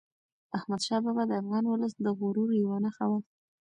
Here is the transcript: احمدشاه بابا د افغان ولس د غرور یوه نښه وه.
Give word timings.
احمدشاه 0.57 1.01
بابا 1.05 1.23
د 1.27 1.31
افغان 1.41 1.65
ولس 1.67 1.93
د 1.97 2.05
غرور 2.19 2.49
یوه 2.61 2.77
نښه 2.83 3.05
وه. 3.09 3.19